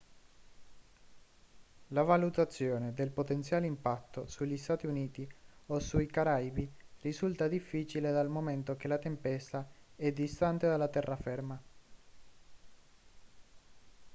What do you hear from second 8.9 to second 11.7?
tempesta è distante dalla terraferma